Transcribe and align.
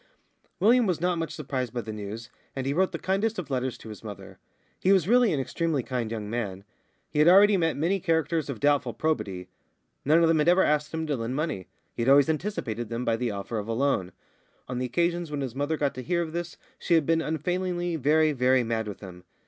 William 0.59 0.87
was 0.87 0.99
not 0.99 1.19
much 1.19 1.31
surprised 1.31 1.71
by 1.75 1.81
the 1.81 1.93
news, 1.93 2.31
and 2.55 2.65
he 2.65 2.73
wrote 2.73 2.91
the 2.91 2.97
kindest 2.97 3.37
of 3.37 3.51
letters 3.51 3.77
to 3.77 3.89
his 3.89 4.03
mother. 4.03 4.39
He 4.79 4.91
was 4.91 5.07
really 5.07 5.31
an 5.31 5.39
extremely 5.39 5.83
kind 5.83 6.09
young 6.09 6.27
man. 6.27 6.63
He 7.11 7.19
had 7.19 7.27
already 7.27 7.55
met 7.55 7.77
many 7.77 7.99
characters 7.99 8.49
of 8.49 8.59
doubtful 8.59 8.95
probity. 8.95 9.47
None 10.03 10.23
of 10.23 10.27
them 10.27 10.39
had 10.39 10.47
ever 10.49 10.63
asked 10.63 10.91
him 10.91 11.05
to 11.05 11.15
lend 11.15 11.35
money; 11.35 11.67
he 11.93 12.01
had 12.01 12.09
always 12.09 12.29
anticipated 12.29 12.89
them 12.89 13.05
by 13.05 13.15
the 13.15 13.29
offer 13.29 13.59
of 13.59 13.67
a 13.67 13.73
loan. 13.73 14.11
On 14.67 14.79
the 14.79 14.87
occasions 14.87 15.29
when 15.29 15.41
his 15.41 15.53
mother 15.53 15.77
got 15.77 15.93
to 15.93 16.01
hear 16.01 16.23
of 16.23 16.33
this 16.33 16.57
she 16.79 16.95
had 16.95 17.05
been 17.05 17.21
unfailingly 17.21 17.95
very, 17.95 18.31
very 18.31 18.63
mad 18.63 18.87
with 18.87 19.01
him. 19.01 19.23